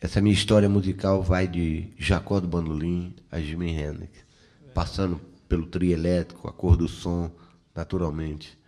essa 0.00 0.20
minha 0.20 0.34
história 0.34 0.68
musical 0.68 1.22
vai 1.22 1.48
de 1.48 1.90
Jacó 1.98 2.38
do 2.38 2.46
Bandolim 2.46 3.14
a 3.30 3.40
Jimi 3.40 3.70
Hendrix, 3.70 4.24
passando 4.74 5.20
pelo 5.48 5.66
trio 5.66 5.92
elétrico, 5.92 6.48
a 6.48 6.52
cor 6.52 6.76
do 6.76 6.86
som, 6.86 7.30
naturalmente. 7.74 8.58